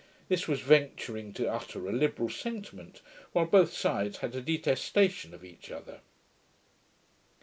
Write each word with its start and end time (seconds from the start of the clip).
This 0.29 0.47
was 0.47 0.61
venturing 0.61 1.31
to 1.33 1.47
utter 1.53 1.87
a 1.87 1.91
liberal 1.91 2.27
sentiment, 2.27 3.01
while 3.33 3.45
both 3.45 3.71
sides 3.71 4.17
had 4.17 4.33
a 4.33 4.41
detestation 4.41 5.31
of 5.31 5.45
each 5.45 5.69
other.' 5.69 6.01